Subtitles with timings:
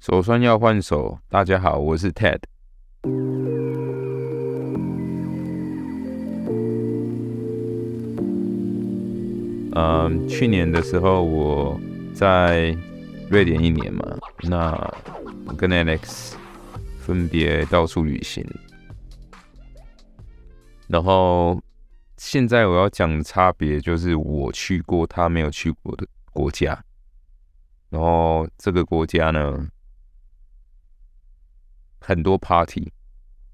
[0.00, 2.38] 手酸要换手，大家好，我是 Ted。
[9.74, 11.78] 嗯，去年的时候我
[12.14, 12.74] 在
[13.28, 14.72] 瑞典一年嘛，那
[15.44, 16.32] 我跟 Alex
[17.00, 18.42] 分别到处旅行，
[20.88, 21.62] 然后
[22.16, 26.82] 现在我要讲的差别就是我去过他没有去过的国家，
[27.90, 29.68] 然后这个国家呢。
[32.10, 32.92] 很多 party，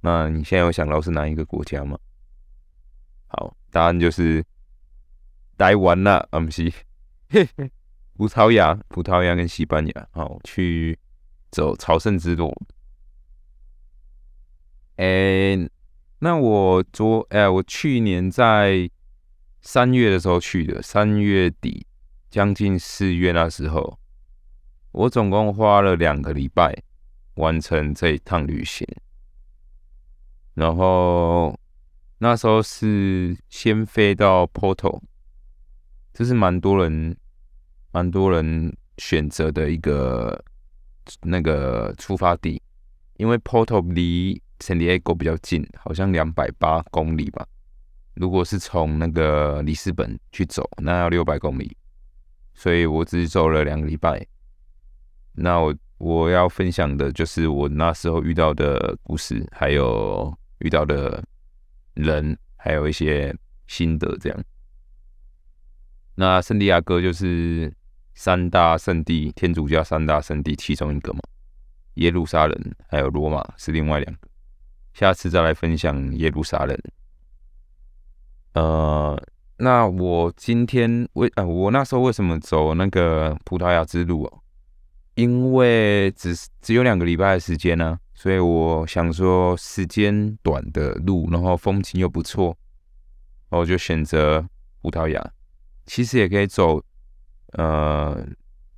[0.01, 1.98] 那你现在有想到是哪一个国家吗？
[3.27, 4.42] 好，答案就是
[5.59, 6.73] 待完了，啊不是，
[8.16, 10.98] 葡萄牙、葡萄牙跟西班牙，好去
[11.51, 12.51] 走朝圣之路。
[14.96, 15.68] 哎，
[16.20, 18.91] 那我昨哎，我去年在
[19.60, 21.87] 三月的时候去的，三月底
[22.30, 23.98] 将近四月那时候，
[24.93, 26.85] 我总共花了两个礼拜。
[27.36, 28.86] 完成这一趟旅行，
[30.54, 31.59] 然后
[32.18, 35.01] 那时候是先飞到 Porto，
[36.14, 37.14] 这是蛮多人
[37.92, 40.42] 蛮多人选择的一个
[41.23, 42.60] 那个出发地，
[43.18, 47.46] 因为 Porto 离 San Diego 比较近，好像两百八公里吧。
[48.14, 51.76] 如果是从那个里斯本去走，那要六百公里，
[52.54, 54.26] 所以我只走了两个礼拜。
[55.32, 55.74] 那我。
[55.98, 61.24] 我要分享的就是我那时候遇到的故事，还有遇到的
[61.94, 63.34] 人，还有一些
[63.66, 64.16] 心得。
[64.19, 64.44] 这样，
[66.14, 67.74] 那圣地亚哥就是
[68.14, 71.20] 三大圣地，天主教三大圣地其中一个嘛。
[71.94, 74.28] 耶路撒冷还有罗马是另外两个，
[74.92, 76.78] 下次再来分享耶路撒冷。
[78.52, 79.19] 呃，
[79.56, 84.42] 那我今天为啊，我那时候为什么走那个葡萄牙之路哦？
[85.16, 92.56] 因为只只有两个礼拜的时间呢，所以我想说时间短的路，然后风景又不错，
[93.48, 94.46] 我就选择
[94.82, 95.32] 葡萄牙。
[95.86, 96.82] 其实也可以走
[97.52, 98.26] 呃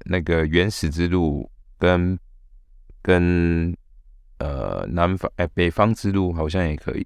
[0.05, 2.17] 那个原始之路，跟
[3.03, 3.77] 跟
[4.39, 7.05] 呃南方哎北方之路好像也可以。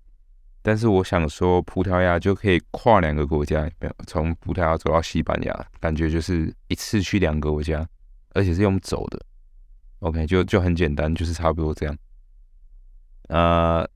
[0.60, 3.66] 但是我想说葡萄牙就可以跨两个国家，
[4.06, 7.88] 从葡萄牙走到西班牙，感觉就是一次去两个国家。
[8.34, 9.20] 而且是用走的
[10.00, 11.96] ，OK，就就很简单，就是差不多这样。
[13.28, 13.88] 呃，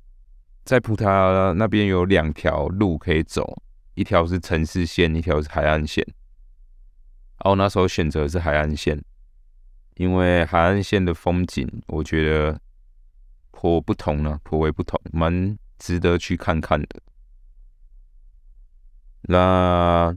[0.64, 3.62] 在葡萄牙那边有两条路可以走，
[3.94, 6.06] 一条是城市线，一条是海岸线。
[7.40, 9.02] 哦那时候选择是海岸线，
[9.96, 12.58] 因为海岸线的风景我觉得
[13.50, 17.00] 颇不同呢，颇为不同，蛮值得去看看的。
[19.22, 20.14] 那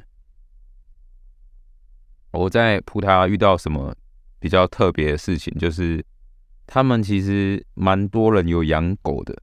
[2.32, 3.94] 我在葡萄牙遇到什么？
[4.40, 6.04] 比较特别的事情就是，
[6.66, 9.36] 他们其实蛮多人有养狗的，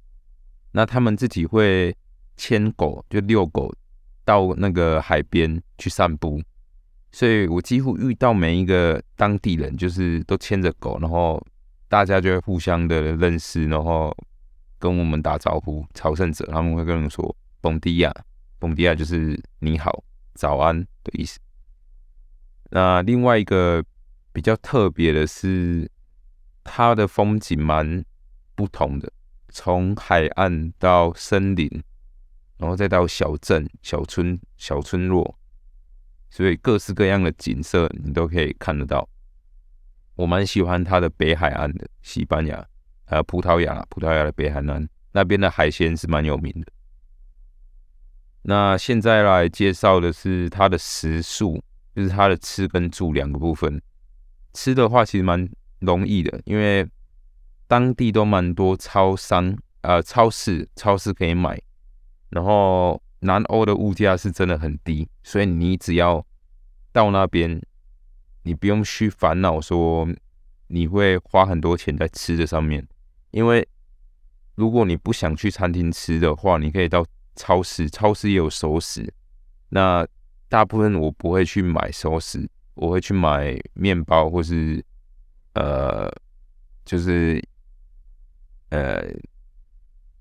[0.72, 1.94] 那他们自己会
[2.36, 3.70] 牵狗，就遛狗
[4.24, 6.42] 到那个海边去散步，
[7.12, 11.44] 所以我几乎遇到每一个当地人，就是都牵着狗，然后
[11.88, 14.16] 大家就会互相的认识，然后
[14.78, 15.84] 跟我们打招呼。
[15.92, 18.10] 朝圣者他们会跟人说“蹦迪亚
[18.58, 20.02] ”，“蹦迪亚”就是你好、
[20.34, 21.38] 早安的意思。
[22.70, 23.84] 那另外一个。
[24.36, 25.90] 比较特别的是，
[26.62, 28.04] 它的风景蛮
[28.54, 29.10] 不同的，
[29.48, 31.66] 从海岸到森林，
[32.58, 35.38] 然后再到小镇、小村、小村落，
[36.28, 39.08] 所以各式各样的景色你都可以看得到。
[40.16, 42.62] 我蛮喜欢它的北海岸的，西班牙
[43.06, 46.70] 还有葡萄牙，葡萄牙的北海岸那边的海鲜是蛮有名的。
[48.42, 51.58] 那现在来介绍的是它的食宿，
[51.94, 53.80] 就是它的吃跟住两个部分。
[54.56, 55.46] 吃的话其实蛮
[55.80, 56.88] 容易的，因为
[57.66, 61.60] 当地都蛮多超商、呃超市，超市可以买。
[62.30, 66.24] 然后南欧的物价是真的很低，所以你只要
[66.92, 67.60] 到那边，
[68.44, 70.08] 你不用去烦恼说
[70.68, 72.86] 你会花很多钱在吃的上面。
[73.30, 73.68] 因为
[74.54, 77.04] 如果你不想去餐厅吃的话，你可以到
[77.34, 79.12] 超市，超市也有熟食。
[79.68, 80.06] 那
[80.48, 82.48] 大部分我不会去买熟食。
[82.76, 84.84] 我会去买面包，或是
[85.54, 86.08] 呃，
[86.84, 87.42] 就是
[88.68, 89.02] 呃，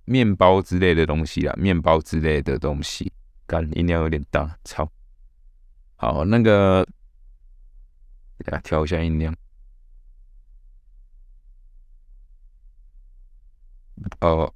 [0.05, 3.11] 面包之类的东西啦，面包之类的东西。
[3.47, 4.91] 干音量有点大，操！
[5.97, 6.83] 好，那个，
[8.39, 9.35] 给大家调一下音量。
[14.21, 14.51] 哦，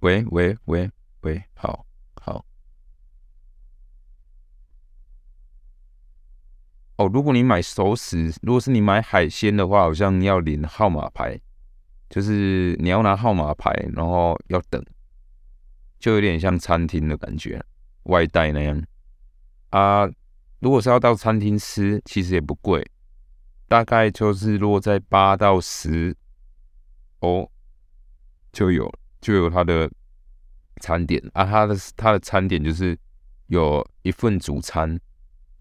[0.00, 0.90] 喂喂喂
[1.20, 1.87] 喂，好。
[6.98, 11.40] 哦，如果你买熟食，如果是你买海鲜的话，好像要领号码牌，
[12.10, 14.84] 就是你要拿号码牌，然后要等，
[16.00, 17.64] 就有点像餐厅的感觉，
[18.02, 18.82] 外带那样
[19.70, 20.08] 啊。
[20.58, 22.84] 如果是要到餐厅吃，其实也不贵，
[23.68, 26.16] 大概就是落在八到十
[27.20, 27.48] 哦
[28.52, 29.88] 就有就有它的
[30.80, 31.44] 餐点啊。
[31.44, 32.98] 它的它的餐点就是
[33.46, 34.98] 有一份主餐，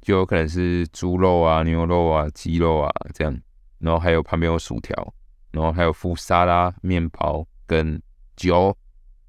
[0.07, 3.41] 就有可能是猪肉啊、牛肉啊、鸡肉啊这样，
[3.79, 5.13] 然后还有旁边有薯条，
[5.51, 8.01] 然后还有附沙拉、面包跟
[8.37, 8.73] 酒，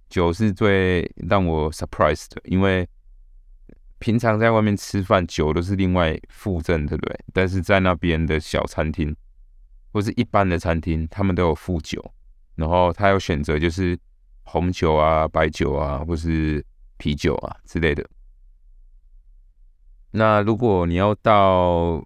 [0.08, 2.88] 酒是最让我 surprised 的，因为。
[4.00, 7.19] 平常在外面吃饭，酒都是另外附赠，对不对？
[7.32, 9.12] 但是在那边的小餐厅
[9.92, 12.00] 或是一般的餐厅，他们都有附酒，
[12.54, 13.98] 然后他有选择就是
[14.44, 16.64] 红酒啊、白酒啊，或是
[16.96, 18.08] 啤酒啊之类的。
[20.12, 22.02] 那如果你要到，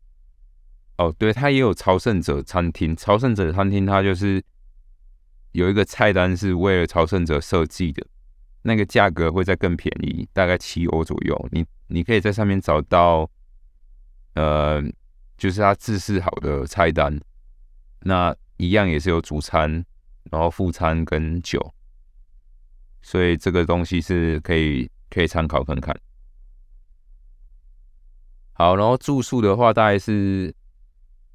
[0.99, 2.97] 哦，对，他也有朝圣者餐厅。
[2.97, 4.43] 朝圣者餐厅它就是
[5.53, 8.07] 有一个菜单是为了朝圣者设计的，
[8.63, 11.49] 那个价格会再更便宜，大概七欧左右。
[11.53, 13.29] 你你可以在上面找到，
[14.35, 14.83] 呃，
[15.39, 17.21] 就是他自制好的菜单，
[18.01, 19.85] 那一样也是有主餐，
[20.31, 21.73] 然后副餐跟酒，
[23.01, 25.97] 所以这个东西是可以可以参考看看。
[28.53, 30.55] 好，然后住宿的话大概是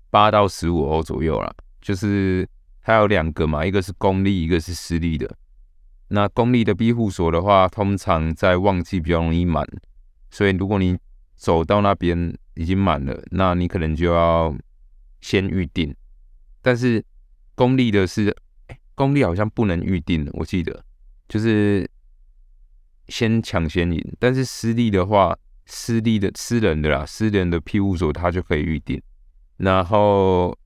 [0.10, 2.48] 八到十五欧左右啦，就是
[2.82, 5.36] 它有两个嘛，一个是公立，一个是私立的。
[6.10, 9.68] 那公立的庇护所的话，通常在旺季比较容易满。
[10.30, 10.98] 所以，如果你
[11.36, 14.56] 走到那边已经满了，那你可能就要
[15.20, 15.94] 先预定。
[16.62, 17.04] 但是
[17.56, 18.36] 公立的是，
[18.96, 20.84] 公立好像不能预定，我记得
[21.28, 21.90] 就是
[23.10, 24.16] 先抢先赢。
[24.18, 25.38] 但是私立的话，
[25.68, 29.02] 私立的私人的啦，私人的庇护所他就可以预定。
[29.58, 30.58] 然后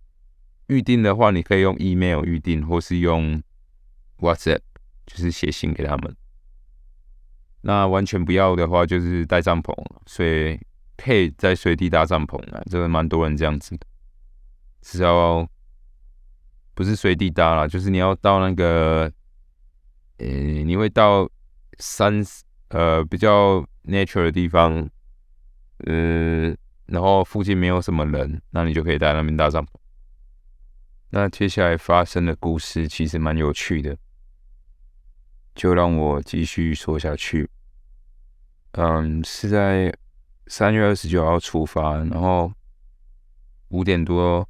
[0.68, 3.42] 预定的话，你可以用 email 预定，或是用
[4.20, 4.60] WhatsApp，
[5.08, 6.16] 就是写信给他们。
[7.62, 9.74] 那完全不要的话，就是带帐篷，
[10.06, 10.60] 所以
[10.98, 13.86] 可以在随地搭帐篷啊，这个蛮多人这样子的。
[14.82, 15.48] 只要
[16.74, 19.12] 不是随地搭啦，就是你要到那个，
[20.18, 21.30] 呃，你会到
[21.80, 22.24] 山
[22.72, 24.90] 呃比较 nature 的地方，
[25.86, 29.70] 呃，然后附近没有什么人，那你就可以在那边搭帐篷。
[31.10, 33.98] 那接下来发生的故事其实蛮有趣的。
[35.54, 37.50] 就让我继续说下去。
[38.72, 39.94] 嗯，是在
[40.48, 42.50] 三月二十九号出发，然后
[43.68, 44.48] 五点多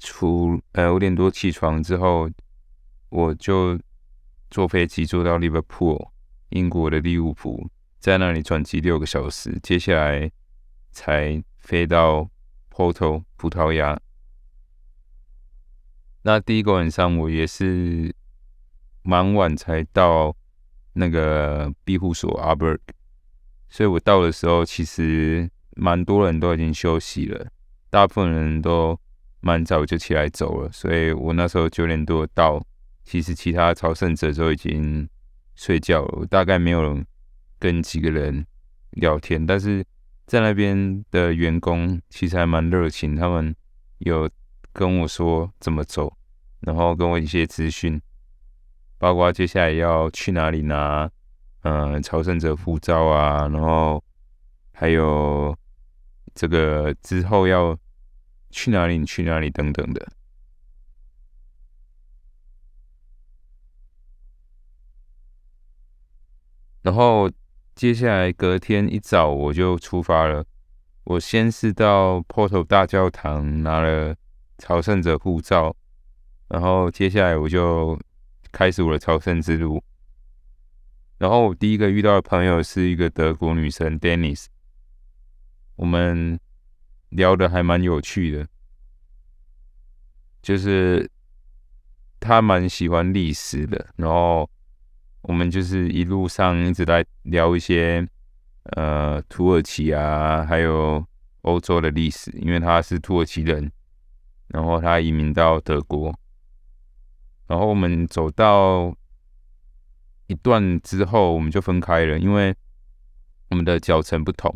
[0.00, 2.28] 出，呃，五点多起床之后，
[3.10, 3.78] 我就
[4.50, 6.10] 坐飞机坐到 Liverpool，
[6.52, 7.68] 英国的利物浦，
[7.98, 10.30] 在那里转机六个小时，接下来
[10.90, 12.30] 才飞到
[12.70, 14.00] Porto 葡萄牙。
[16.22, 18.14] 那第一个晚上，我也是。
[19.04, 20.32] 蛮晚才到
[20.92, 22.78] 那个庇护所阿伯，
[23.68, 27.50] 所以我到的时候其实蛮多人都已经休息了，
[27.90, 28.96] 大部分人都
[29.40, 32.64] 蛮早就起来走了，所以我那时候九点多到，
[33.02, 35.08] 其实其他朝圣者都已经
[35.54, 37.02] 睡觉，大概没有
[37.58, 38.46] 跟几个人
[38.92, 39.84] 聊天，但是
[40.26, 43.54] 在那边的员工其实还蛮热情，他们
[43.98, 44.28] 有
[44.72, 46.16] 跟我说怎么走，
[46.60, 48.00] 然后跟我一些资讯。
[48.98, 51.10] 包括接下来要去哪里拿，
[51.62, 54.02] 嗯，朝圣者护照啊，然后
[54.72, 55.56] 还有
[56.34, 57.76] 这个之后要
[58.50, 60.12] 去哪里，去哪里等等的。
[66.82, 67.30] 然后
[67.74, 70.44] 接下来隔天一早我就出发了。
[71.04, 74.14] 我先是到 Porto 大教堂拿了
[74.58, 75.74] 朝圣者护照，
[76.48, 77.98] 然后接下来我就。
[78.54, 79.82] 开始我的朝圣之路，
[81.16, 84.44] 然后我第一个遇到的朋友是一个德国女生 Dennis，
[85.76, 86.38] 我们
[87.08, 88.46] 聊的还蛮有趣的，
[90.42, 91.10] 就是
[92.20, 94.50] 她蛮喜欢历史的，然后
[95.22, 98.06] 我们就是一路上一直在聊一些
[98.76, 101.04] 呃土耳其啊，还有
[101.42, 103.70] 欧洲的历史，因为他是土耳其人，
[104.48, 106.12] 然后他移民到德国。
[107.46, 108.94] 然后我们走到
[110.26, 112.54] 一段之后，我们就分开了，因为
[113.50, 114.50] 我们的脚程不同，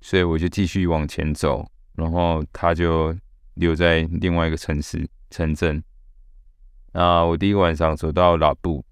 [0.00, 3.16] 所以我就继续往前走，然后他就
[3.54, 5.82] 留在另外一个城市城镇。
[6.92, 8.84] 那我第一晚上走到拉布，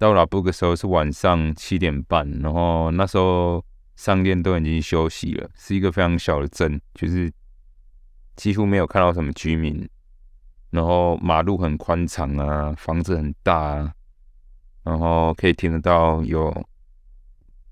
[0.00, 3.62] 到拉布的时候是晚上七点半，然后那时候
[3.96, 7.30] 商店都已经休息了，是一个非常小的镇，就是
[8.34, 9.86] 几乎没有看到什么居民。
[10.70, 13.92] 然后马路很宽敞啊，房子很大啊，
[14.84, 16.50] 然后可以听得到有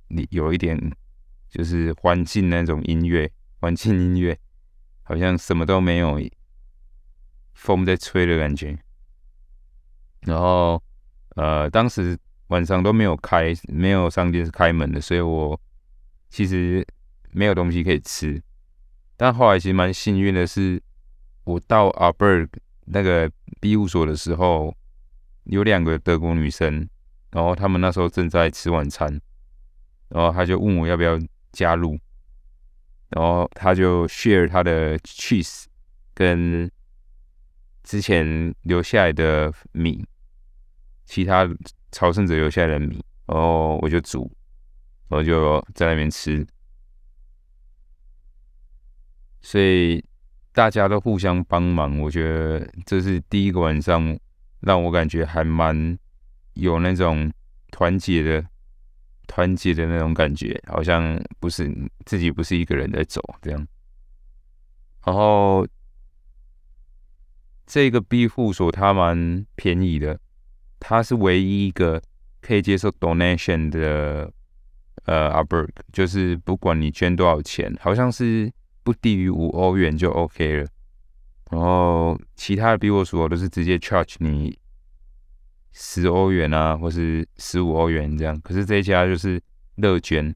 [0.09, 0.79] 你有一点
[1.49, 4.39] 就是环境那种音乐，环境音乐
[5.03, 6.21] 好像什么都没有，
[7.55, 8.79] 风在吹的感觉。
[10.21, 10.83] 然后
[11.39, 12.19] 呃，当时
[12.49, 15.59] 晚上都没有开，没有商店是开门的，所以我
[16.29, 16.85] 其实
[17.31, 18.43] 没有东西可以吃。
[19.17, 20.83] 但后来其实蛮幸运的是，
[21.45, 22.27] 我到阿伯
[22.87, 23.31] 那个
[23.61, 24.75] 庇护所的时候，
[25.45, 26.89] 有两个德国女生，
[27.31, 29.09] 然后他们那时候正在吃晚餐，
[30.09, 31.17] 然后他就问我要不要
[31.53, 31.97] 加入，
[33.11, 35.67] 然后他就 share 他的 cheese
[36.15, 36.69] 跟
[37.85, 40.05] 之前留下来的米，
[41.09, 41.49] 其他
[41.91, 44.31] 朝圣者留下来的米，然后我就煮，
[45.09, 46.47] 然后就在那边吃，
[49.41, 50.05] 所以。
[50.51, 54.19] 大家都互相帮忙，我觉得这是第一个晚上，
[54.59, 55.97] 让我感觉还蛮
[56.55, 57.33] 有那种
[57.71, 58.45] 团结的、
[59.29, 61.73] 团结的那种感觉，好像不是
[62.07, 63.69] 自己不是一个人在走这样。
[65.05, 65.65] 然后
[67.65, 70.19] 这个庇护所它蛮便宜的，
[70.81, 72.03] 它是唯一一个
[72.41, 74.33] 可以接受 donation 的
[75.05, 78.53] 呃 a b e r 就是不管你捐多少钱，好像是。
[78.85, 80.67] 不低于五欧元就 OK 了，
[81.51, 84.59] 然后其他的比我所都是直接 charge 你
[85.73, 88.41] 十欧元啊，或是十五欧元这样。
[88.41, 89.39] 可是这一家就是
[89.75, 90.35] 乐捐。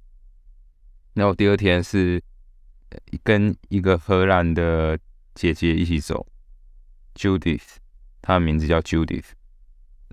[1.15, 2.23] 然后第二天是
[3.25, 4.99] 跟一个荷兰的
[5.35, 6.27] 姐姐一起走
[7.15, 7.77] ，Judith，
[8.21, 9.31] 她的名字叫 Judith。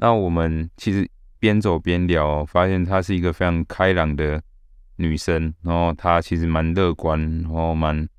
[0.01, 4.41] 那我们其实边走边聊，发现她是一个非常开朗的
[4.95, 8.09] 女生，然后她其实蛮乐观，然后蛮。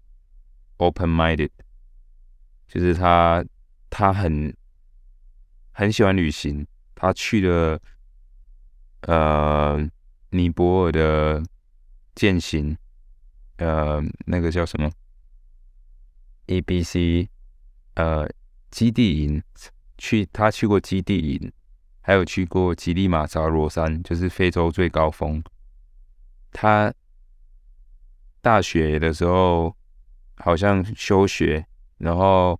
[0.83, 1.51] Open-minded，
[2.67, 3.45] 就是她
[3.91, 4.57] 她很
[5.73, 6.67] 很喜欢旅行。
[6.95, 7.79] 他去了
[9.03, 9.87] 呃
[10.31, 11.43] 尼泊尔的
[12.15, 12.75] 践行，
[13.59, 14.91] 呃那个叫什么
[16.47, 17.29] A B C，
[17.97, 18.27] 呃
[18.71, 19.43] 基地营
[19.99, 21.53] 去，他去过基地营，
[22.11, 25.41] 还有去过吉利马扎罗山，就是非洲最高峰。
[26.51, 26.93] 他
[28.41, 29.77] 大学的时候。
[30.43, 31.67] 好像休学，
[31.99, 32.59] 然后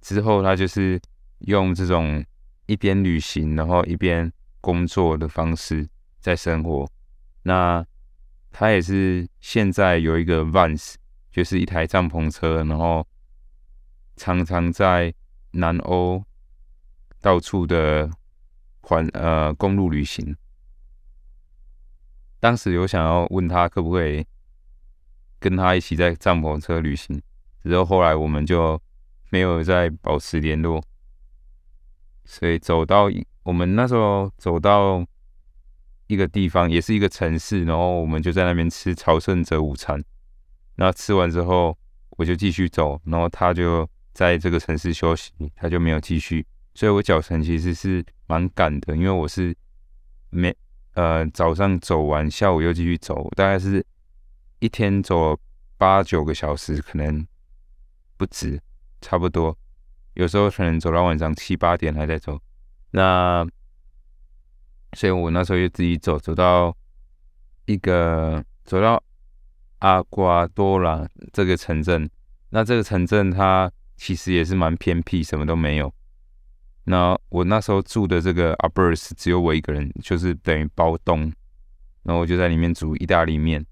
[0.00, 1.00] 之后他就是
[1.46, 2.24] 用这种
[2.66, 5.88] 一边旅行，然后一边工作的方式
[6.18, 6.84] 在生活。
[7.44, 7.86] 那
[8.50, 10.94] 他也是现在有一个 Vans，
[11.30, 13.06] 就是一台帐篷车，然后
[14.16, 15.14] 常常在
[15.52, 16.20] 南欧
[17.20, 18.10] 到处的
[18.84, 20.36] 环呃公路旅行。
[22.38, 24.24] 当时有想要问他可不可以。
[25.40, 27.20] 跟他一起在帐篷车旅行，
[27.62, 28.80] 之后后来我们就
[29.28, 30.82] 没有再保持联络，
[32.24, 33.10] 所以走到
[33.42, 35.04] 我们那时候走到
[36.06, 40.02] 一个地方，也是一个城市，然后我们就在那边吃朝圣者午餐。
[40.76, 41.76] 那吃完之后，
[42.16, 46.46] 我就继续走，然后他就在这个城市休息，他就没有继续。
[46.72, 49.56] 所以我脚程其实是蛮赶的，因为我是
[50.30, 50.54] 没
[50.94, 53.84] 呃早上走完，下午又继续走，大概是。
[54.60, 55.38] 一天走
[55.76, 57.26] 八九个小时，可能
[58.16, 58.58] 不止，
[59.02, 59.54] 差不多。
[60.14, 62.40] 有时候可能走到晚上七八点还在走。
[62.92, 63.46] 那
[64.94, 66.74] 所以我那时候就自己走，走到
[67.66, 69.02] 一个走到
[69.80, 72.08] 阿瓜多拉这个城镇。
[72.48, 75.92] 那这个城镇它其实也是蛮偏僻，什么都没有。
[76.84, 81.32] 那我那时候住的这个阿布尔斯只有我一个人，就是等于包栋。
[82.02, 83.64] 然后我就在里面煮意大利面。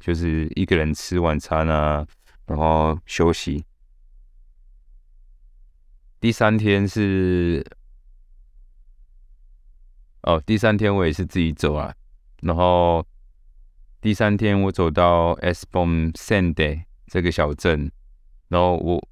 [0.00, 2.04] 就是一个人吃晚餐啊，
[2.46, 3.64] 然后休息。
[6.18, 7.64] 第三天是
[10.22, 11.94] 哦，第三天我也是自己走啊。
[12.40, 13.06] 然后
[14.00, 17.88] 第三天我走到 Esbom Sande 这个小镇，
[18.48, 19.08] 然后我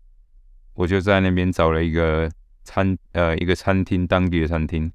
[0.74, 2.28] 我就在那边找了一个
[2.70, 4.92] 餐呃一个餐厅，当地的餐厅，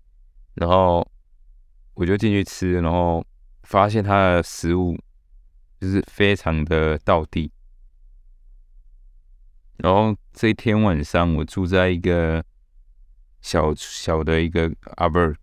[0.53, 1.05] 然后
[1.93, 3.25] 我就进去吃，然后
[3.63, 4.97] 发现它的食物。
[5.77, 7.51] 就是非常的道地，
[9.77, 12.43] 然后这一天晚上我住在一个
[13.41, 15.35] 小小的一个阿伯，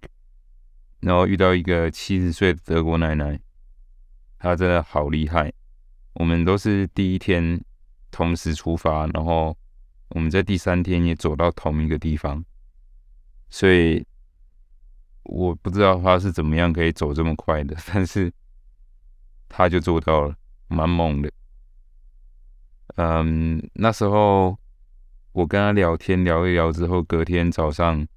[1.00, 3.38] 然后遇到一个七十岁的德国奶奶，
[4.38, 5.52] 她真的好厉害。
[6.14, 7.62] 我们都是第一天
[8.10, 9.56] 同时出发，然后
[10.14, 12.44] 我们在第三天也走到同一个地方，
[13.50, 14.06] 所以
[15.24, 18.32] 我不知道他是怎么样可以走这么快的， 但是。
[19.54, 20.34] 他就做到了，
[20.68, 21.30] 蛮猛的。
[22.96, 24.58] 嗯，那时候
[25.32, 28.08] 我跟他聊天聊一聊之后，隔天早上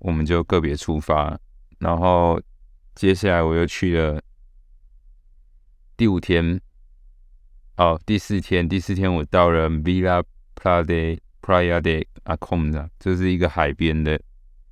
[0.00, 1.40] 我们就个别出发，
[1.78, 2.38] 然后
[2.94, 4.22] 接下来我又去了
[5.96, 6.60] 第五天，
[7.78, 10.22] 哦，第四天，第四天我到了 Villa
[10.54, 14.20] Playa Playa de Aconda，这是一个海边的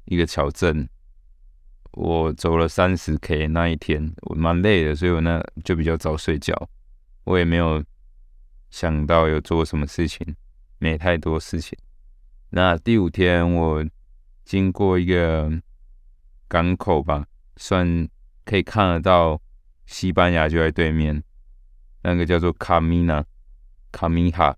[0.07, 0.88] 一个小镇。
[1.93, 6.69] 我走了三十 K 那一天，我蛮累的，所以我那就比较早睡觉。
[7.23, 7.85] 我也没有
[8.71, 10.35] 想到有做什么事情。
[10.78, 11.78] 没太多事情。
[12.50, 13.87] 那第五天，我
[14.45, 15.49] 经过一个
[16.49, 17.25] 港口吧，
[17.57, 18.09] 算
[18.45, 19.40] 可以看得到
[19.87, 21.23] 西班牙就在对面，
[22.02, 23.25] 那个叫做卡米纳
[23.93, 24.57] 卡米哈。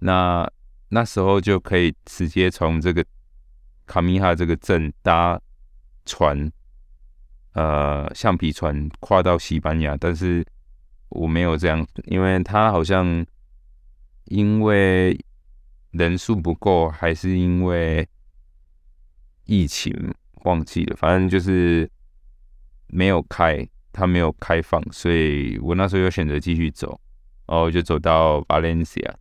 [0.00, 0.48] 那
[0.88, 3.04] 那时候就可以直接从这个
[3.86, 5.40] 卡米哈这个镇搭
[6.04, 6.50] 船，
[7.52, 9.96] 呃，橡皮船跨到西班牙。
[9.96, 10.44] 但是
[11.08, 13.24] 我没有这样，因为他好像
[14.24, 15.18] 因为。
[15.92, 18.06] 人数不够，还是因为
[19.46, 19.94] 疫情
[20.44, 21.90] 忘记了，反正就是
[22.88, 27.00] 没有开，它没有开放，所以我那时候又选择继续走，
[27.46, 29.14] 然后就走到巴伦西亚，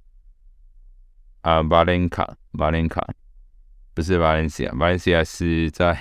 [1.46, 3.08] 啊，巴伦卡，巴伦卡，
[3.94, 5.96] 不是巴伦西亚，巴伦西亚是在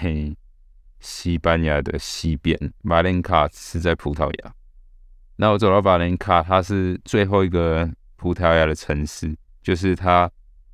[1.01, 4.55] 西班牙的西边，巴伦卡是在葡萄牙。
[5.37, 7.87] 那我走到巴伦卡，它是最后一个
[8.17, 10.31] 葡萄牙的城市，就是它。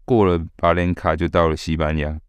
[0.07, 2.21] 过了巴连卡就到了西班牙，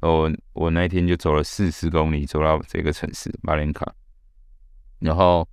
[0.00, 3.94] 我我那天就走了四十公里走到这个城市马连卡，
[4.98, 5.48] 然后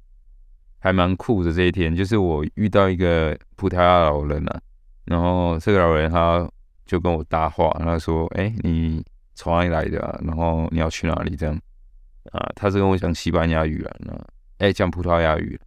[0.79, 4.59] 还蛮酷的这一天，就是我遇到一个葡萄牙老人啊，
[5.07, 6.47] 然后这个老人他
[6.85, 9.03] 就跟我搭话，他说：“哎，你
[9.35, 10.21] 从哪里来的？
[10.23, 11.59] 然后你要去哪里？”这样
[12.31, 14.13] 啊，他是跟我讲西班牙语啊，那
[14.59, 15.59] 哎讲葡萄牙语，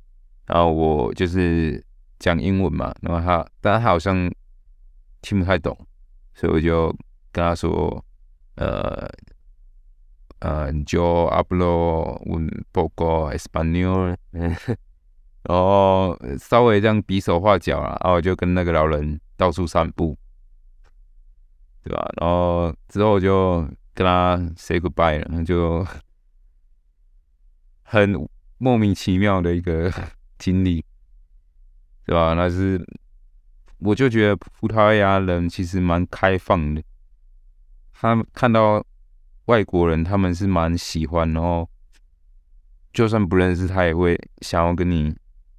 [0.47, 1.83] 然后我就是
[2.19, 4.31] 讲英文嘛，然后他但他好像
[5.23, 5.77] 听不太懂。
[6.35, 6.89] 所以我就
[7.33, 8.03] 跟他说
[8.57, 9.11] ：“呃，
[10.39, 14.17] 呃，就 hablo un poco español。
[15.45, 20.15] ”然后稍微这样比手画脚啊，然后我就跟那个老人到处散步，
[21.83, 22.13] 对吧？
[22.21, 25.83] 然后之后就跟他 say goodbye 了，就
[27.83, 29.91] 很莫名其妙的一个
[30.37, 30.85] 经历，
[32.05, 32.35] 对吧？
[32.35, 32.87] 那是。
[33.83, 36.83] 我就觉得葡萄牙人其实蛮开放的，
[37.95, 38.85] 他看到
[39.47, 41.67] 外国人，他们是蛮喜欢，然后
[42.93, 45.17] 就算不认识，他也会想要跟你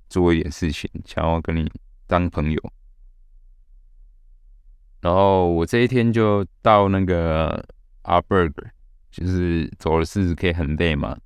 [0.07, 1.67] 做一点事情，想要跟你
[2.05, 2.73] 当朋友。
[5.01, 7.63] 然后我这一天就到那个
[8.03, 8.63] 阿伯格，
[9.11, 11.17] 就是走了四十 K 很累嘛，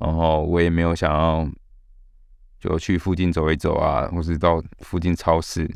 [0.00, 1.50] 然后我也没有想要
[2.60, 5.68] 就去附近走一走啊，或是到附近超市。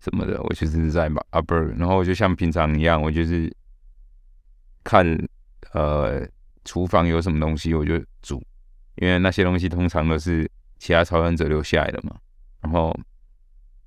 [0.00, 3.50] 什么的，我就是在阿伯，然后我就像平常一样，我就是
[4.82, 5.02] 看
[5.72, 6.28] 呃
[6.66, 8.36] 厨房有什么东西我就煮，
[8.96, 10.46] 因为那些东西通常都是
[10.78, 12.14] 其他朝圣者留下来的嘛。
[12.60, 12.94] 然后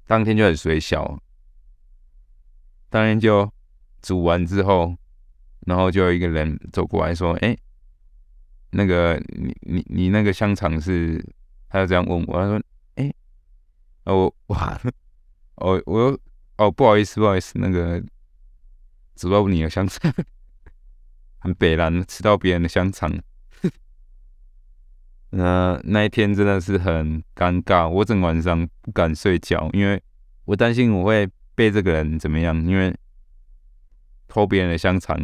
[0.08, 1.20] 当天就很水小，
[2.90, 3.52] 当天就
[4.02, 4.96] 煮完之后，
[5.62, 7.58] 然后就有一个人走过来说：“哎，
[8.72, 11.24] 那个你你你那个香肠是？”
[11.70, 12.62] 他就这样问我，他说
[12.96, 13.14] ：“哎，
[14.06, 14.80] 我哇。”
[15.60, 16.20] 哦，我
[16.58, 18.00] 哦，不好意思，不好意思，那个
[19.16, 20.14] 煮到你的香肠，
[21.40, 23.12] 很北蓝，吃到别人的香肠，
[25.32, 30.00] 那那一天真的是很尴尬，我整晚上不敢睡觉，因为
[30.46, 32.96] 我担心我会被这个人怎么样，因为
[34.28, 35.18] 偷别人的香肠，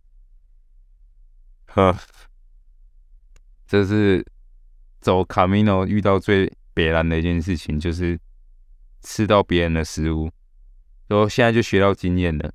[1.66, 1.96] 呵，
[3.66, 4.26] 这是
[5.00, 8.20] 走卡米诺遇到最北蓝的一件事情，就是。
[9.02, 10.30] 吃到别人的食物，
[11.08, 12.52] 然后现在就学到经验了。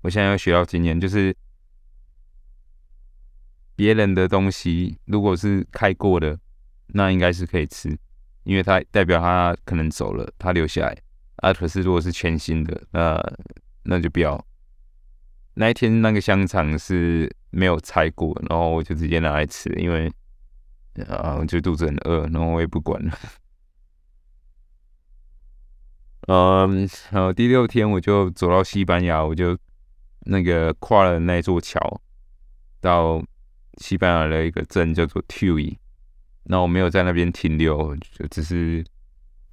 [0.00, 1.32] 我现在要学到经验，就是
[3.76, 6.36] 别人的东西如果是开过的，
[6.88, 7.96] 那应该是可以吃，
[8.42, 10.98] 因为它代表他可能走了，他留下来。
[11.46, 13.22] 啊，可是如果是全新的，那
[13.84, 14.44] 那就不要。
[15.54, 20.10] 那一天那个香肠是没有拆过，然后我就直接拿来吃，因为
[21.06, 23.16] 啊，我就肚子很饿，然后我也不管了。
[26.26, 29.56] 嗯，然后第六天我就走到西班牙，我就
[30.22, 32.02] 那个跨了那座桥，
[32.80, 33.24] 到
[33.76, 35.76] 西班牙的一个镇叫做 Tui。
[36.42, 38.84] 那我没有在那边停留，就只是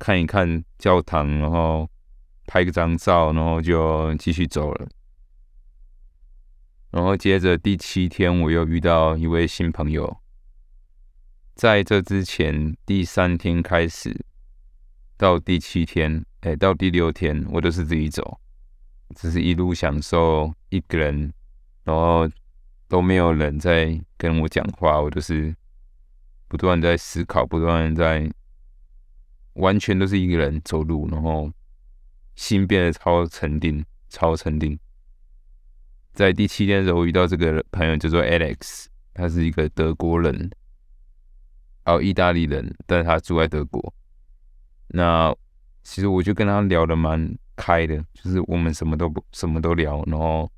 [0.04, 1.89] 看一看教堂，然后
[2.46, 4.89] 拍个张照，然后就继续走了。
[6.92, 10.18] 然后接着第七天，我又遇到一位新朋友。
[11.56, 14.26] 在这之前，第三天开始
[15.16, 16.26] 到第七天。
[16.42, 18.38] 哎，到第六天我都是自己走，
[19.16, 21.32] 只是一路享受一个人，
[21.86, 22.30] 然后
[22.89, 25.56] 都没有人在跟我讲话，我就是
[26.50, 28.30] 不断在思考，不断在
[29.54, 31.52] 完全都是一个人走路，然后
[32.36, 34.78] 心变得超沉定，超沉定。
[36.13, 40.52] 在第七天的时候，我遇到这个朋友叫做 Alex，他是一个德国人，
[41.86, 43.94] 哦意大利人，但是他住在德国。
[44.89, 45.36] 那
[45.84, 50.52] 其实我就跟他聊的蛮开的，就是我们什么都不什么都聊，然后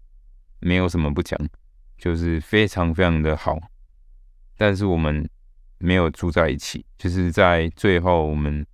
[0.60, 1.40] 没有什么不讲，
[1.98, 3.58] 就是非常非常的好。
[4.58, 5.30] 但是我们
[5.78, 8.66] 没有住在一起，就是在最后我们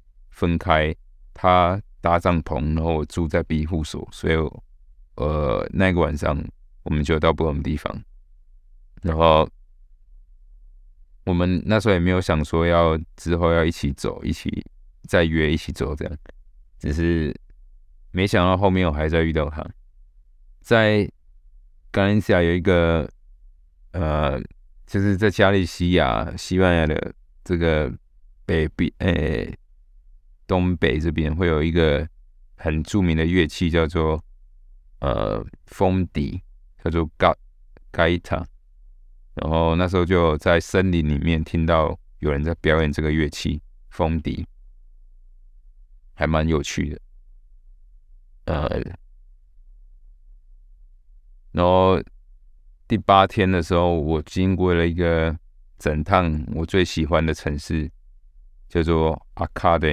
[0.41, 0.93] 分开，
[1.33, 4.35] 他搭帐篷，然后住在庇护所，所以
[5.15, 6.43] 呃那个晚上。
[6.83, 7.95] 我们就到不同的地方，
[9.03, 9.47] 然后
[11.25, 14.65] 我们那时候也没有想说要之后要一起走，一起
[15.07, 16.17] 再约一起走这样，
[16.79, 17.31] 只是
[18.09, 19.63] 没想到后面我还在遇到他，
[20.61, 21.07] 在
[21.91, 23.07] 冈恩西亚有一个
[23.91, 24.41] 呃，
[24.87, 27.93] 就是在加利西亚西班牙的这个
[28.43, 29.55] 北边诶
[30.51, 32.07] 东北这边会有一个
[32.55, 34.21] 很著名的乐器叫做
[34.99, 36.41] 呃风笛。
[36.83, 37.31] 叫做盖
[37.91, 38.43] 盖塔，
[39.35, 43.61] 然后那时候就在森林里面听到有人在表演这个乐器
[43.91, 44.43] 风笛，
[46.15, 46.99] 还蛮有趣的。
[48.45, 48.67] 呃，
[51.51, 52.01] 然后
[52.87, 55.37] 第八天的时候，我经过了一个
[55.77, 57.91] 整趟我最喜欢的城市，
[58.67, 59.87] 叫做阿卡德，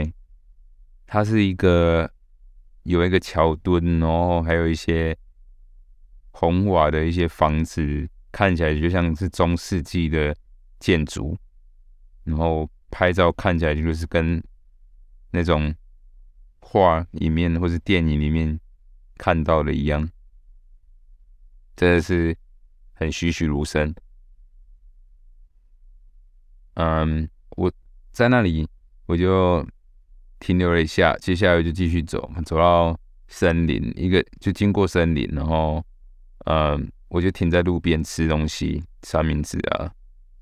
[1.09, 2.09] 它是一个
[2.85, 5.19] 有一个桥墩，然后还有一些。
[6.31, 10.37] 红瓦的一些房子看起来就像是中世纪的
[10.79, 11.37] 建筑，
[12.23, 14.41] 然后拍照看起来就是跟
[15.33, 15.75] 那种
[16.61, 18.61] 画里面或是电影里面
[19.17, 20.09] 看到的一样，
[21.75, 22.37] 真的是
[22.93, 23.93] 很栩栩如生。
[26.75, 27.73] 嗯，我
[28.13, 28.69] 在那里
[29.07, 29.67] 我就
[30.41, 32.99] 停留了一下，接下来就继续走，走到
[33.29, 35.85] 森林，一个就经过森林，然后。
[36.51, 39.93] 嗯，我就停在路边吃东西，三明治啊，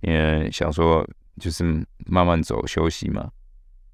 [0.02, 1.04] 因为想说
[1.40, 1.64] 就是
[2.06, 3.28] 慢慢走休息嘛。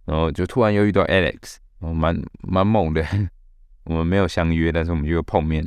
[0.04, 3.02] 然后就突然又遇到 Alex，我蛮蛮猛的。
[3.84, 5.66] 我们没有相约，但是我们就碰面。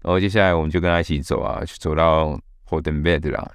[0.00, 2.30] 然后接下来我们就跟他一起走啊，就走到
[2.64, 3.52] h o l d e n b e d 啦。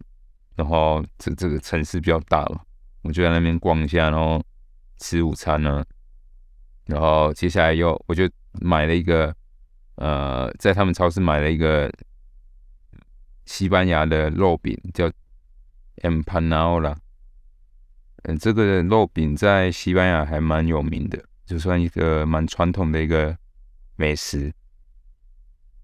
[0.55, 2.61] 然后这这个城市比较大了，
[3.01, 4.39] 我就在那边逛一下，然后
[4.99, 5.83] 吃午餐呢。
[6.85, 8.29] 然后接下来又我就
[8.61, 9.35] 买了一个。
[10.01, 11.91] 呃，在他们超市买了一个
[13.45, 15.11] 西班牙的肉饼，叫
[15.97, 16.95] empanada。
[18.23, 23.37] 嗯，这个肉饼在西班牙还蛮有名的，就算一个蛮传统的一个
[23.97, 24.53] 美食。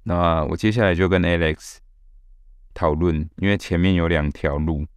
[0.04, 1.80] 那我接下来就跟 Alex
[2.74, 4.88] 讨论，因为前面有两条路，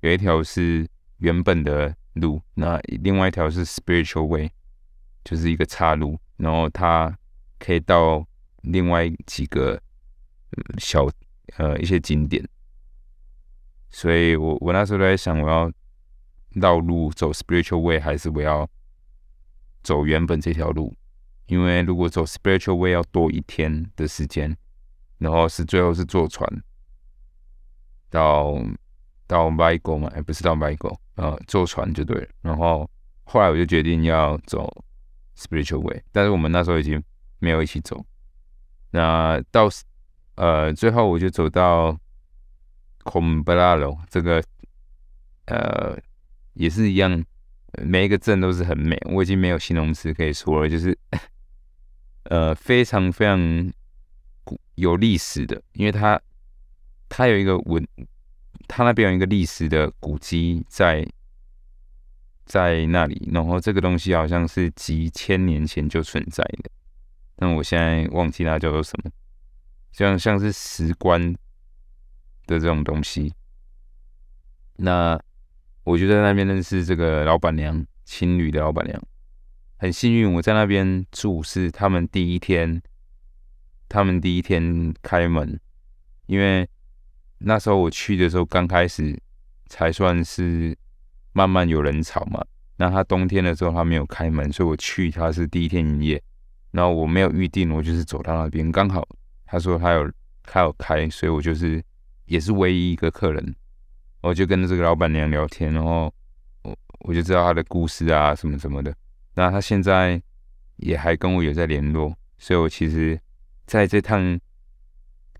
[0.00, 4.50] 有一条是原本的路，那另外一条是 spiritual way，
[5.24, 7.18] 就是一个岔路，然后它
[7.58, 8.26] 可以到。
[8.62, 9.80] 另外几个
[10.76, 11.08] 小
[11.56, 12.46] 呃一些景点，
[13.88, 15.72] 所以我我那时候都在想，我要
[16.50, 18.68] 绕路走 spiritual way，还是我要
[19.82, 20.94] 走原本这条路？
[21.46, 24.54] 因为如果走 spiritual way 要多一天的时间，
[25.16, 26.46] 然后是最后是坐船
[28.10, 28.62] 到
[29.26, 32.28] 到 v i g o 嘛，哎，不是到 v i g o 呃，坐船就对了。
[32.40, 32.90] 然后
[33.24, 34.66] 后来我就决定要走
[35.36, 37.02] spiritual way，但是我们那时候已经
[37.40, 38.02] 没有一起走。
[38.92, 39.68] 那到
[40.36, 41.94] 呃最后我就走到
[43.04, 44.42] Combralo 这个
[45.44, 45.98] 呃
[46.54, 47.22] 也是一样，
[47.84, 48.98] 每一个镇都是很美。
[49.12, 50.96] 我已经没有形容词可以说了，就是
[52.24, 53.72] 呃非常非常
[54.76, 56.18] 有历史的，因为它
[57.10, 57.86] 它有一个文，
[58.72, 61.04] 它那边有一个历史的古迹在
[62.44, 66.70] 在那里，然后这个东西好像是几千年前就存在的。
[67.38, 69.10] 那我现在忘记它叫做什么，
[69.90, 71.32] 像像是石棺
[72.46, 73.34] 的这种东西。
[74.76, 75.20] 那
[75.82, 79.02] 我就在那边认识这个老板娘，青旅的老板娘。
[79.78, 82.80] 很幸运，我在那边住是他们第一天，
[83.88, 85.58] 他们第一天开门，
[86.26, 86.68] 因为
[87.40, 89.20] 那时候我去的时候刚开始
[89.66, 90.76] 才算是
[91.32, 92.44] 慢慢有人潮嘛。
[92.76, 96.22] 那他冬天的时候他没有开门，所以我去他是第一天营业。
[96.70, 99.06] 然后我没有预定，我就是走到那边，刚好
[99.44, 100.10] 他说他有
[100.44, 101.82] 他有开，所以我就是
[102.26, 103.54] 也是唯一一个客人，
[104.20, 106.12] 我就跟这个老板娘聊天，然后
[106.62, 108.94] 我我就知道他的故事啊什么什么的。
[109.34, 110.22] 那他现在
[110.76, 113.20] 也还跟我有在联络，所以我其实
[113.66, 114.38] 在这趟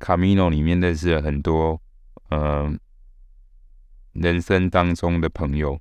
[0.01, 1.81] 卡米诺里面认识了很多，
[2.31, 2.79] 嗯，
[4.13, 5.81] 人生当中的朋友，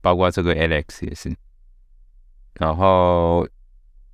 [0.00, 1.34] 包括这个 Alex 也是。
[2.54, 3.48] 然后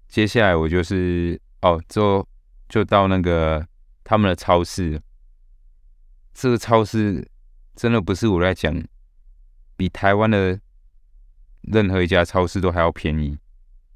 [0.06, 2.26] 接下来我就是哦，就
[2.68, 3.66] 就到那个
[4.04, 5.00] 他们的超市。
[6.32, 7.28] 这个超市
[7.74, 8.80] 真的不是我在讲，
[9.76, 10.60] 比台湾的
[11.62, 13.36] 任何一家超市都还要便宜。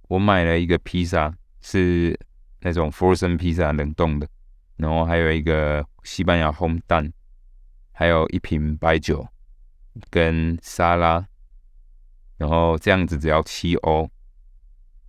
[0.09, 2.19] 我买了一个披萨，是
[2.61, 4.29] 那种 frozen 披萨冷冻的，
[4.83, 7.11] 然后还有一个西班牙烘蛋，
[7.93, 9.27] 还有一瓶白酒
[10.11, 11.25] 跟沙拉，
[12.37, 14.11] 然后这样子只要七欧。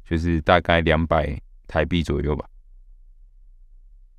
[0.05, 2.47] 就是大概两百台币左右吧，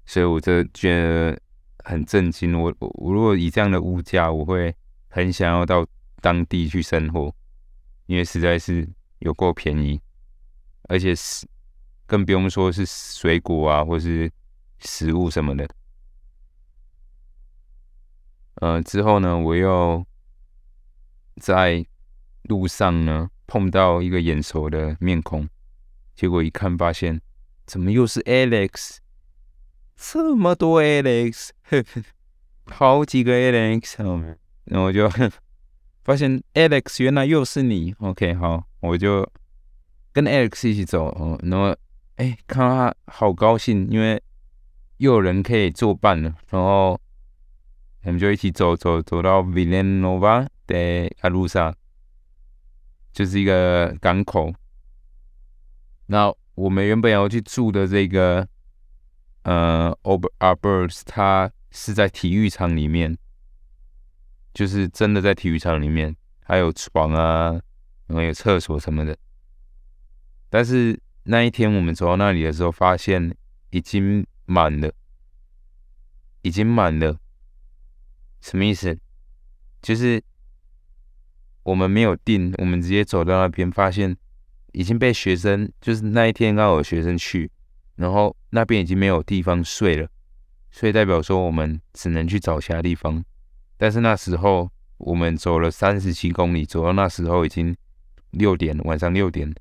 [0.07, 1.39] 所以我这觉得
[1.85, 2.59] 很震惊。
[2.59, 4.75] 我我如果以这样的物价，我会
[5.09, 5.87] 很想要到
[6.23, 7.33] 当地去生活，
[8.07, 8.89] 因为实在是
[9.19, 10.01] 有够便宜，
[10.89, 11.47] 而且是
[12.07, 14.29] 更不用说是水果啊，或是
[14.85, 15.69] 食物什么的。
[18.57, 20.07] 呃，之后呢，我又
[21.41, 21.85] 在
[22.45, 25.49] 路上呢碰到一个眼熟的面孔。
[26.15, 27.21] 结果一看，发现
[27.67, 28.99] 怎么又是 Alex？
[29.97, 31.51] 这么多 Alex，
[32.67, 35.11] 好几个 Alex，然后我就
[36.05, 37.95] 发现 Alex 原来又是你。
[37.99, 39.29] OK，好，我就
[40.13, 41.07] 跟 Alex 一起走。
[41.07, 41.77] 哦，然后
[42.17, 44.23] 哎，看到他好高兴，因为
[44.99, 46.35] 又有人可以作伴了。
[46.51, 47.01] 然后
[48.03, 51.75] 我们就一起走走走到 Villanova de Arusa，
[53.13, 54.53] 就是一个港口。
[56.07, 58.47] 那我们原本要去住的这个，
[59.43, 63.17] 呃，Ober b e r s 它是在体育场里面，
[64.53, 67.53] 就是真的在体育场里面，还有床啊，
[68.07, 69.17] 然后有厕所什么的。
[70.51, 73.35] 但是那一天我们走到那里的时候，发现
[73.71, 74.93] 已经满了，
[76.43, 77.19] 已经满了。
[78.41, 78.99] 什么意思？
[79.83, 80.23] 就是
[81.63, 84.17] 我们没有订，我们直接走到那边，发现。
[84.77, 87.49] 已经被学生，就是那一天刚好有学生去，
[87.95, 90.09] 然后那边已经没有地方睡了，
[90.73, 93.25] 所以代表说我们只能去找其他地方。
[93.77, 97.77] 但是那时候我们走了三十七公里，走到那时候已经
[98.31, 99.55] 六点，晚上六点，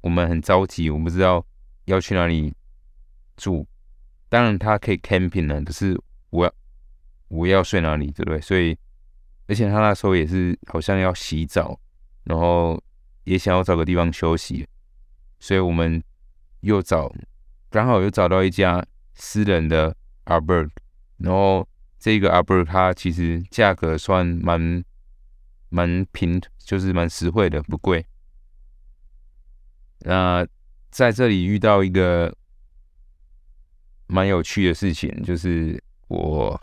[0.00, 1.46] 我们很着急，我不知道
[1.84, 2.54] 要去哪里
[3.36, 3.68] 住。
[4.32, 6.54] 当然他可以 camping 呢，可是我要
[7.28, 8.40] 我要睡哪里，对不对？
[8.40, 8.78] 所以
[9.46, 11.78] 而且他那时候也是好像要洗澡，
[12.24, 12.82] 然后。
[13.24, 14.66] 也想要找个地方休息，
[15.38, 16.02] 所以我们
[16.62, 17.08] 又找，
[17.70, 20.68] 刚好又找到一家私人的 Arbor，
[21.18, 21.68] 然后
[22.00, 24.82] 这个 Arbor 它其实价格算蛮
[25.68, 28.04] 蛮平，就是蛮实惠的，不贵。
[30.00, 30.44] 那
[30.90, 32.36] 在这里遇到一个
[34.12, 36.60] 蛮有趣的事情，就是我。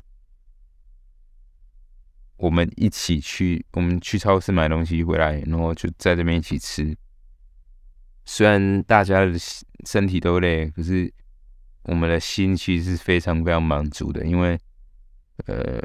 [2.37, 6.95] 我们一起去，我们去超市买东西回来，然后就在这边一起吃。
[8.23, 9.33] 虽然大家的
[9.85, 11.13] 身体都累，可是
[11.83, 14.57] 我们的心其实是非常非常满足的，因为
[15.47, 15.81] 呃，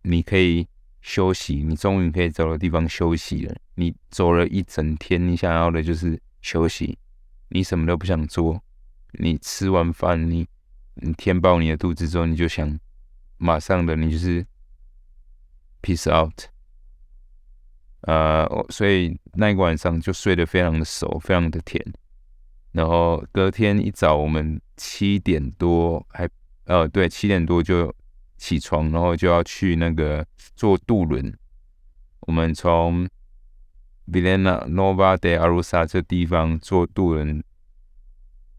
[0.00, 0.66] 你可以
[1.02, 3.54] 休息，你终于可以找个地方休息了。
[3.74, 6.98] 你走了一整天，你想要的就是休息，
[7.50, 8.62] 你什么都不想做。
[9.18, 10.48] 你吃完饭，你
[10.94, 12.78] 你填饱你的肚子之后，你就想
[13.38, 14.46] 马上的，你就是。
[15.82, 16.42] Peace out，
[18.02, 21.82] 呃，所以那一个晚上就睡得非常的熟，非常的甜。
[22.72, 26.28] 然后隔天一早，我们七点多还
[26.64, 27.90] 呃对，七点多就
[28.36, 31.34] 起床，然后就要去那个坐渡轮。
[32.20, 33.08] 我们从
[34.06, 37.42] Villena Nova de Arusa 这地方坐渡轮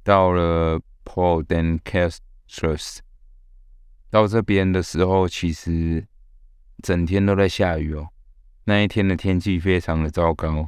[0.01, 2.99] 到了 Port and Castros。
[4.09, 6.07] 到这边的时候，其实。
[6.83, 8.09] 整天都在下雨哦，
[8.63, 10.67] 那一天的天气非常的糟糕，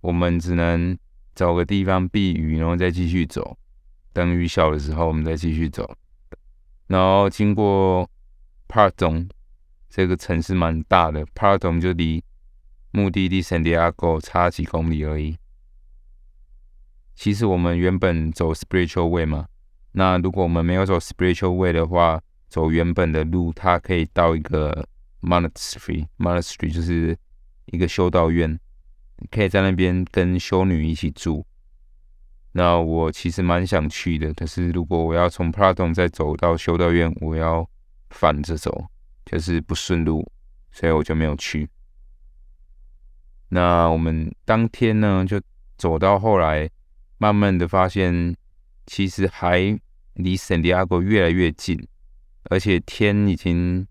[0.00, 0.96] 我们只能
[1.34, 3.58] 找个地方避雨，然后再继续走。
[4.14, 5.94] 等雨小的时候，我们再继续走。
[6.86, 8.08] 然后经过
[8.66, 9.28] Pardon
[9.90, 12.24] 这个城市蛮大的，Pardon 就离
[12.90, 15.36] 目的地 Santiago 差几公里而已。
[17.14, 19.46] 其实我们原本走 Spiritual Way 嘛，
[19.92, 24.88] 那如果我们没有走 Spiritual Way 的话，走原本的路，它可以到一个
[25.22, 27.16] monastery，monastery 就是
[27.66, 28.58] 一个修道院，
[29.30, 31.46] 可以在那边跟修女一起住。
[32.52, 37.68] 那我其实蛮想去的，可是如果我要从 Pradon 再走到修道院，我要
[38.10, 38.86] 反着走，
[39.26, 40.30] 就是不顺路，
[40.70, 41.68] 所以我就没有去。
[43.48, 45.40] 那我们当天呢，就
[45.76, 46.70] 走到后来，
[47.18, 48.36] 慢慢的发现
[48.86, 49.78] 其实还
[50.14, 51.88] 离圣地亚哥越来越近，
[52.44, 53.86] 而且天已经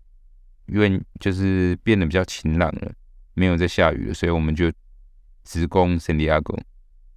[0.66, 2.92] 越就是变得比较晴朗了，
[3.34, 4.70] 没有在下雨了，所以我们就
[5.42, 6.56] 直攻圣地亚哥，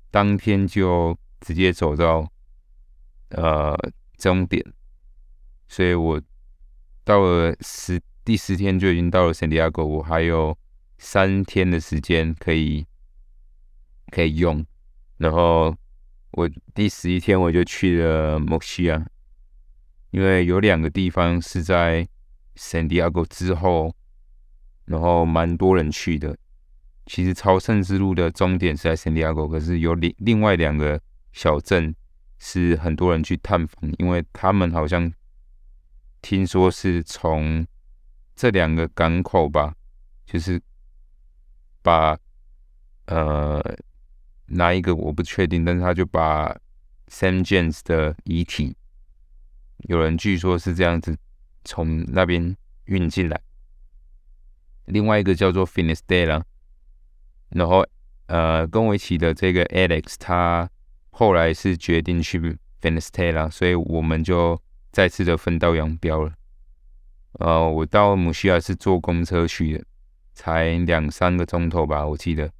[0.10, 2.30] 当天就直接走到
[3.30, 3.78] 呃
[4.18, 4.64] 终点，
[5.68, 6.22] 所以我
[7.04, 10.58] 到了十第十天就已经到了圣地亚哥，我还有
[10.98, 12.88] 三天的时间可以
[14.10, 14.66] 可以用，
[15.18, 15.76] 然后。
[16.38, 19.04] 我第十一天我就去了墨西亚，
[20.12, 22.08] 因为有两个地方是在
[22.54, 23.92] 圣地亚哥之后，
[24.86, 26.38] 然后蛮多人去的。
[27.08, 31.02] 其实朝圣之路的终点是在圣地亚哥，可是有另另外两个
[31.34, 31.96] 小镇
[32.38, 35.12] 是很多人去探访，因为他们好像
[36.22, 37.66] 听说是从
[38.36, 39.74] 这两个港口吧，
[40.28, 40.62] 就是
[41.82, 42.16] 把
[43.08, 43.76] 呃。
[44.48, 46.56] 哪一个我不确定，但是他就把
[47.08, 48.76] Sam James 的遗体，
[49.88, 51.18] 有人据说是这样子
[51.64, 52.56] 从那边
[52.86, 53.42] 运进来。
[54.86, 56.44] 另外一个叫做 finister 啦
[57.50, 57.86] 然后
[58.28, 60.70] 呃跟我一起的这个 Alex，他
[61.12, 66.34] 后来是决定去 finister 啦所以我们就再次的分道扬镳了。
[67.34, 69.86] 呃，我到母西亚是坐公车去的，
[70.34, 72.52] 才两三个钟头吧，我记得。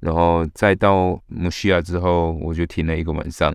[0.00, 3.52] 然后再到木西亚之后，我就停了一个晚上，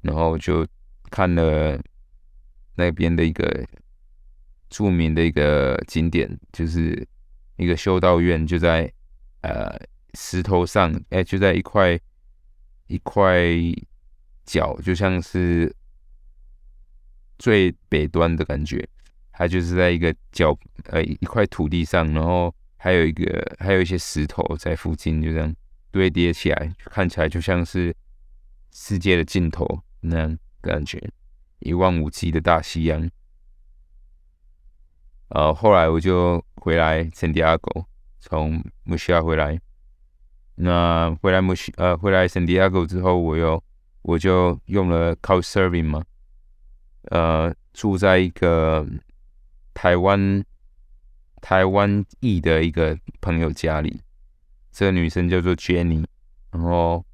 [0.00, 0.66] 然后就
[1.10, 1.78] 看了
[2.76, 3.66] 那边的一个
[4.70, 7.06] 著名的一个景点，就是
[7.56, 8.90] 一个修道院，就在
[9.42, 9.78] 呃
[10.14, 12.00] 石头上，哎，就在一块
[12.86, 13.44] 一块
[14.46, 15.74] 角，就像是
[17.38, 18.88] 最北端的感觉，
[19.32, 22.54] 它就是在一个角呃一块土地上，然后。
[22.82, 25.54] 还有一个，还有一些石头在附近，就这样
[25.90, 27.94] 堆叠起来，看起来就像是
[28.72, 30.98] 世界的尽头那样感觉，
[31.58, 33.10] 一望无际的大西洋。
[35.28, 37.84] 呃，后来我就回来圣地亚哥，
[38.18, 39.60] 从墨西亚回来。
[40.54, 43.62] 那回来墨西呃，回来圣地亚哥之后，我又
[44.00, 46.02] 我就用了 Couchsurfing 嘛，
[47.10, 48.86] 呃，住在一个
[49.74, 50.42] 台湾。
[51.40, 54.00] 台湾裔的一个朋友家里，
[54.70, 56.04] 这个女生叫做 Jenny，
[56.50, 57.04] 然后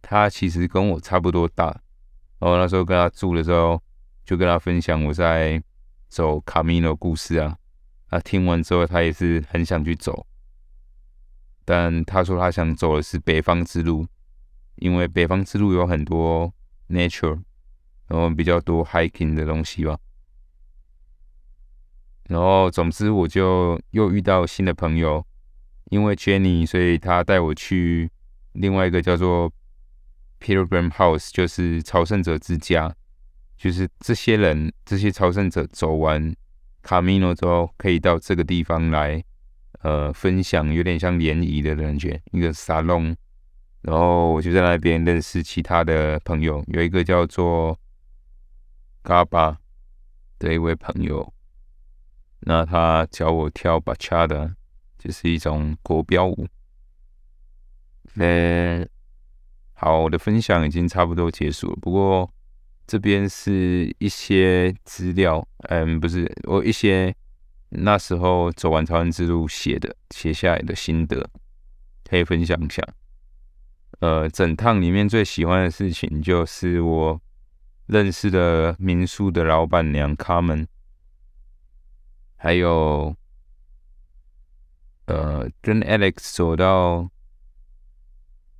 [0.00, 1.66] 她其实跟我差不多大，
[2.38, 3.82] 然后那时候跟她住的时候，
[4.24, 5.62] 就跟她分享我在
[6.08, 7.58] 走卡米诺故事啊，
[8.08, 10.26] 她听完之后，她也是很想去走，
[11.64, 14.06] 但她说她想走的是北方之路，
[14.76, 16.52] 因为北方之路有很多
[16.88, 17.42] nature，
[18.06, 19.98] 然后比较多 hiking 的东西吧。
[22.28, 25.26] 然后，总之，我就又遇到新的朋友，
[25.86, 28.10] 因为 Jenny，所以他带我去
[28.52, 29.50] 另外一个叫做
[30.38, 32.94] Pilgrim House，就是朝圣者之家，
[33.56, 36.36] 就是这些人，这些朝圣者走完
[36.82, 39.24] 卡米诺之后，可以到这个地方来，
[39.80, 43.16] 呃，分享，有点像联谊的感觉，一个沙龙。
[43.80, 47.78] 然后我就在那边认识其他的朋友，有一个叫做
[49.02, 49.56] Gaba
[50.38, 51.32] 的一位朋友。
[52.40, 54.54] 那他教我跳 bacha 的，
[54.98, 56.46] 就是一种国标舞。
[58.16, 58.86] 呃，
[59.74, 61.76] 好，我的分享已经差不多结束了。
[61.80, 62.32] 不过
[62.86, 67.14] 这边是一些资料，嗯，不是我一些
[67.70, 71.28] 那时候走完朝圣之路写的、写下来的心得，
[72.08, 72.82] 可以分享一下。
[74.00, 77.20] 呃，整趟里面最喜欢的事情就是我
[77.86, 80.66] 认识的民宿的老板娘卡门。
[82.40, 83.16] 还有，
[85.06, 87.10] 呃，跟 Alex 走到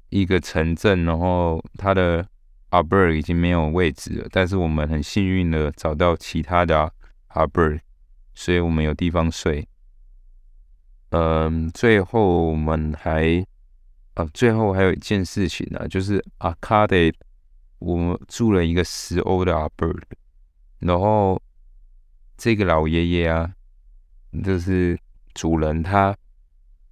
[0.09, 2.27] 一个城镇，然后他的
[2.71, 6.93] a b e r 已经没有位置了，但是我们很幸运的找到其他的
[7.29, 7.81] a b e r
[8.35, 9.69] 所以我们有地方睡。
[11.11, 13.47] 嗯，最后我们还，
[14.15, 17.15] 呃，最后还有一件事情呢，就是 Arcade，
[17.79, 19.97] 我们住了一个十欧的 a b e r
[20.81, 21.41] 然后
[22.37, 23.55] 这个老爷爷啊。
[24.45, 24.99] 就是
[25.35, 26.17] 主人他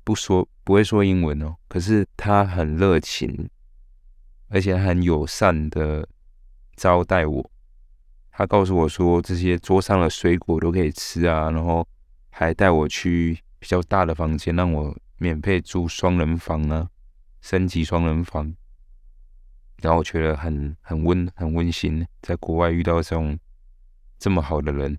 [0.04, 3.48] 不说不会说英文哦，可是他很热情，
[4.48, 6.08] 而且很友善的
[6.76, 7.50] 招待我。
[8.30, 11.86] 他告诉我说这些桌上的水果都可以吃啊，然后
[12.30, 16.88] 还带我去比较大的房间，让我免费住双人房啊，
[17.40, 18.54] 升级双人房。
[19.82, 23.38] 然后我觉得很很温很温馨，在国外遇到这种
[24.18, 24.98] 这么好的人。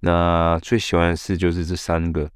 [0.00, 2.30] 那最喜欢的事就是这三个。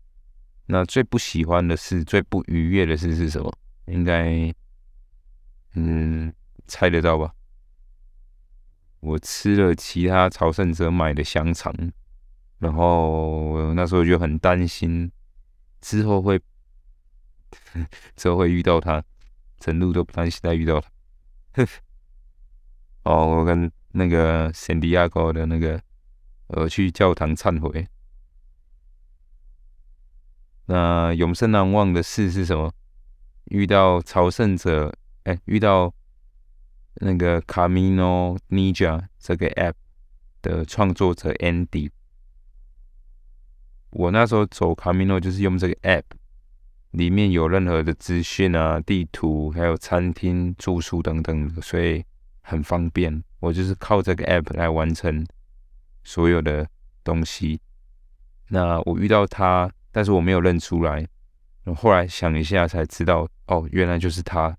[0.67, 3.53] 那最不喜欢的事、最不愉悦的事是什么？
[3.87, 4.55] 应该，
[5.75, 6.33] 嗯，
[6.69, 7.35] 猜得到吧？
[9.01, 11.75] 我吃了其他朝圣者买的香肠，
[12.59, 15.11] 然后那时候就很担心
[15.81, 16.39] 之后会
[18.15, 19.03] 之后会遇到他，
[19.59, 21.67] 整路都不担心再遇到他。
[23.03, 25.83] 哦，我跟那个圣地亚哥的那个
[26.53, 27.87] 而去教堂忏悔。
[30.67, 32.73] 那永生难忘的事是什么？
[33.47, 34.95] 遇到朝圣者，
[35.25, 35.93] 哎，遇到
[36.95, 39.75] 那个 Camino Ninja 这个 App
[40.43, 41.91] 的创作者 Andy。
[43.91, 46.05] 我那时候走 Camino 就是用这个 App，
[46.93, 52.05] 里面有任何的资讯啊、地图，还有餐厅、住宿等等，所以
[52.43, 53.25] 很方便。
[53.41, 55.27] 我就是靠这个 App 来完成
[56.05, 56.69] 所有的
[57.05, 57.61] 东西。
[58.49, 59.73] 那我遇到他。
[59.93, 61.05] 但是我没有认出来，
[61.75, 64.57] 后来想一下才知道，哦，原来就是他，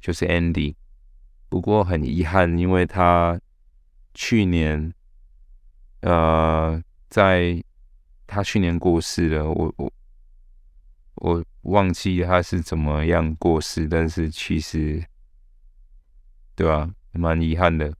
[0.00, 0.74] 就是 Andy。
[1.50, 3.38] 不过很遗憾，因为他
[4.14, 4.90] 去年，
[6.00, 7.62] 呃，在
[8.26, 9.46] 他去年过世了。
[9.46, 9.92] 我我
[11.16, 15.04] 我忘记他是怎么样过世，但是其实，
[16.54, 16.90] 对吧？
[17.12, 17.92] 蛮遗憾的。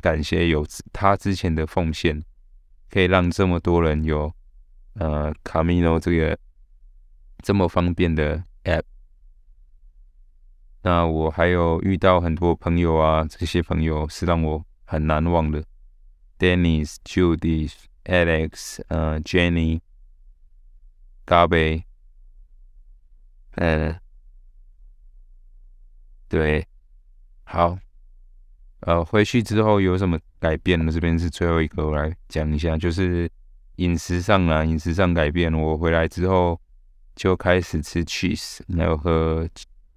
[0.00, 2.22] 感谢有他之前的奉献，
[2.90, 4.32] 可以让这么多人有。
[4.94, 6.36] 呃，卡米诺这个
[7.42, 8.82] 这么方便的 App，
[10.82, 15.64] 那我还有遇到很多朋友啊，这些朋友是让我很难忘的
[16.40, 17.72] ，Dennis、Judy、
[18.04, 19.80] Alex、呃、Jenny、
[21.24, 21.84] Gabe，
[23.52, 24.00] 呃，
[26.28, 26.66] 对，
[27.44, 27.78] 好，
[28.80, 30.92] 呃，回去之后有什么改变呢？
[30.92, 33.30] 这边是最后一个，我来讲一下，就是。
[33.76, 35.50] 饮食上啊，饮食上改变。
[35.54, 36.60] 我回来之后
[37.16, 39.48] 就开始吃 cheese，还有喝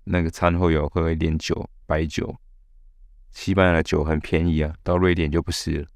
[0.05, 2.34] 那个餐后有喝一点酒，白酒。
[3.31, 5.88] 西班牙的酒很便宜啊，到瑞典就不是了。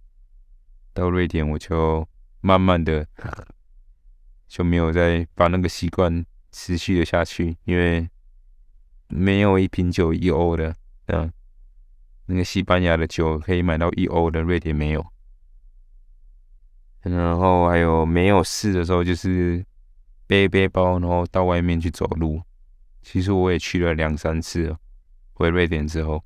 [0.94, 2.06] 到瑞典我就
[2.42, 3.08] 慢慢的
[4.50, 8.10] 就没有再把那个习惯持续的下去，因为
[9.08, 10.76] 没有一瓶酒一欧的，
[11.06, 11.32] 嗯，
[12.28, 15.06] 那个西班牙的酒可以买到一欧的，瑞典没有。
[17.02, 19.66] 然后还有没有事的时候，就是
[20.28, 22.42] 背背包，然后到外面去走路。
[23.02, 24.76] 其实我也去了两三次，
[25.34, 26.22] 回瑞典之后。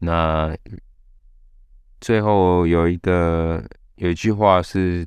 [0.00, 0.52] 那
[2.00, 3.64] 最后有一个
[3.94, 5.06] 有一句话是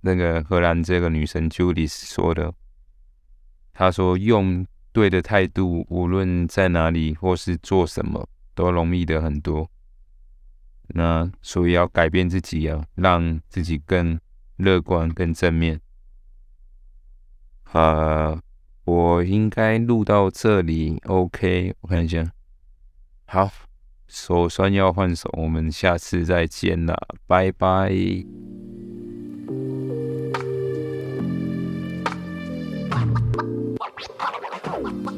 [0.00, 2.52] 那个荷兰这个女生 Judy 说的，
[3.72, 4.66] 她说：“用
[4.96, 9.70] 对的态度，无论在哪里或是做什么，都容易的很多。”
[10.88, 14.18] 那所以要改变自己啊，让自己更
[14.56, 15.78] 乐观、更正面。
[17.64, 18.40] 啊，
[18.84, 21.74] 我应该录到这里，OK？
[21.82, 22.32] 我看一下，
[23.26, 23.50] 好，
[24.08, 27.92] 手酸要换手，我们下次再见啦，拜拜。
[34.82, 35.15] Bye.